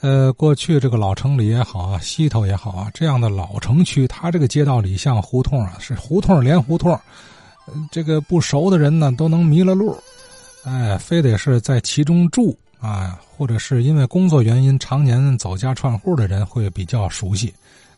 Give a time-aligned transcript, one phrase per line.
[0.00, 6.98] 呃，过去这个老城里也好啊，西头也好啊，这样的老城区，它这个街道里像胡同啊，是胡同连胡同，
[7.90, 9.96] 这个不熟的人呢都能迷了路，
[10.64, 17.52] 哎，非得是在其中住啊，或者是因为工作原因常年走家串户的人会比较熟悉。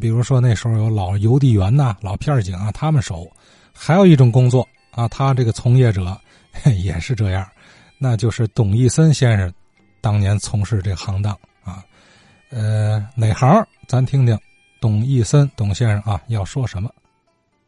[0.00, 3.30] 比如说那时候有老邮递员呐、老片警啊，他们熟。
[3.74, 6.18] 还有一种工作啊，他这个从业者
[6.82, 7.46] 也是这样，
[7.98, 9.52] 那就是董义森先生
[10.00, 11.36] 当年从事这行当。
[12.54, 13.66] 呃，哪行？
[13.88, 14.38] 咱听听，
[14.78, 16.90] 董义森董先生啊，要说什么？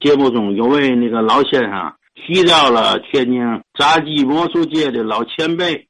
[0.00, 3.40] 节目中有位那个老先生提到了天津
[3.78, 5.88] 杂技魔术界的老前辈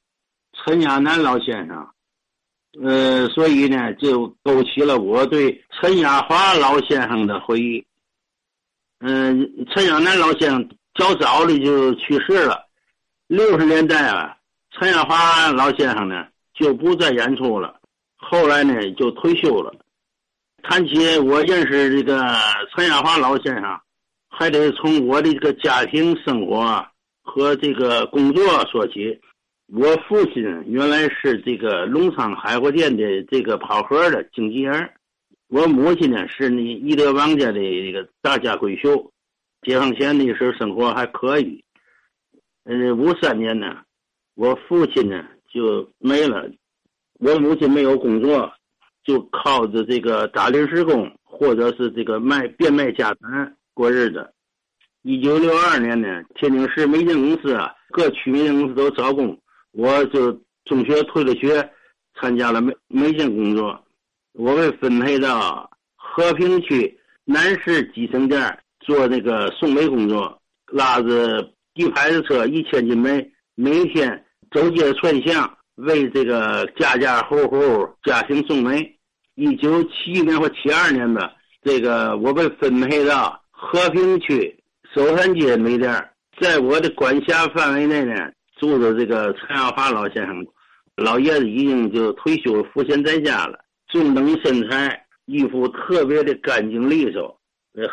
[0.52, 1.84] 陈亚南老先生，
[2.80, 7.84] 呃，所以呢，就勾起了我对陈亚华老先生的回忆。
[9.00, 12.64] 嗯，陈亚南老先生较早的就去世了，
[13.26, 14.36] 六十年代啊，
[14.70, 16.24] 陈亚华老先生呢
[16.54, 17.75] 就不再演出了。
[18.28, 19.72] 后来呢，就退休了。
[20.64, 22.26] 谈起我认识这个
[22.74, 23.80] 陈亚华老先生，
[24.28, 26.84] 还得从我的这个家庭生活
[27.22, 29.20] 和这个工作说起。
[29.68, 34.90] 我父亲原来是这个隆昌海货店的这个跑河的经纪人，
[35.48, 39.12] 我母亲呢是那义德王家的一个大家闺秀。
[39.62, 41.64] 解放前那时候生活还可以。
[42.64, 43.82] 呃，五三年呢，
[44.34, 46.50] 我父亲呢就没了。
[47.18, 48.52] 我母亲没有工作，
[49.04, 54.32] 就靠着这个打临时工，或者是这个卖变卖家产过日子。
[55.02, 59.38] 一九六二年呢，天津市煤电公司啊，各区煤电公司都招工，
[59.72, 60.32] 我就
[60.64, 61.70] 中学退了学，
[62.20, 63.82] 参加了煤煤电工作。
[64.32, 75.55] 我被分配到和平区南市集成店做那个送煤工作，拉着一排的车，一千斤煤，每天走街串巷。
[75.76, 78.98] 为这个家家户户家庭送煤，
[79.34, 84.58] 一九七一年或七二年的，这个我被分配到和平区
[84.94, 88.14] 首山街煤店，在我的管辖范围内呢，
[88.58, 90.46] 住着这个陈耀华老先生，
[90.96, 93.58] 老爷子已经就退休赋闲在家了，
[93.88, 97.38] 中等身材，衣服特别的干净利索，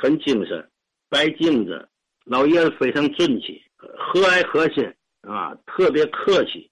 [0.02, 0.66] 很精神，
[1.10, 1.90] 白镜子，
[2.24, 4.86] 老爷子非常俊气，和蔼可亲
[5.22, 6.70] 啊，特别客气。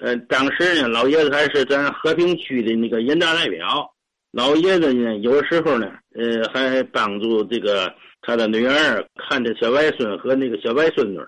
[0.00, 3.90] 呃，当时呢，老爷子还是咱和平区的那个人大代表。
[4.32, 11.18] 老爷子呢，有时候呢，呃，还帮助这个他的女儿看着小外孙和那个小外孙女。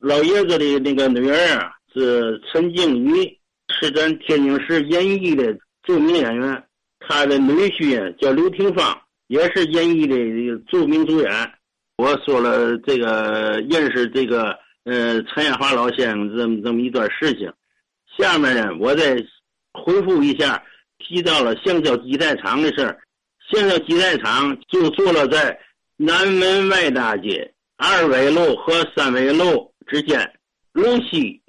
[0.00, 6.64] 老爷子的那个女儿啊，是陈静瑜，是咱天津市演艺的著名演员。
[7.00, 10.16] 他的女婿叫刘廷芳，也是演艺的
[10.68, 11.30] 著名主演。
[11.96, 17.50] 我说了这个认识这个呃陈艳华老先生这么这么一段事情。
[18.18, 19.16] 下面呢，我再
[19.72, 20.62] 回复一下
[20.98, 22.98] 提到了橡胶机带厂的事儿。
[23.50, 25.58] 橡胶机带厂就坐落在
[25.96, 30.30] 南门外大街二纬路和三纬路之间，
[30.72, 31.40] 路西。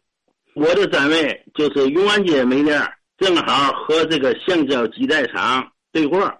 [0.53, 2.81] 我的单位就是永安街煤店，
[3.18, 6.31] 正好和这个橡胶机带厂对过，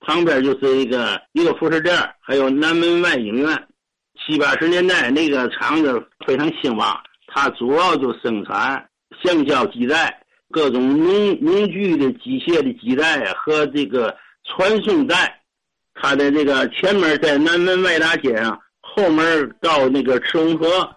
[0.00, 3.68] 旁边就是一个一个服饰店，还有南门外影院。
[4.24, 6.96] 七八十年代那个厂子非常兴旺，
[7.26, 8.88] 它主要就生产。
[9.24, 14.14] 橡胶基带、各种农农具的机械的基带，和这个
[14.44, 15.40] 传送带，
[15.94, 20.94] 它的这个前门在南门外大街上，后门到那个赤龙河。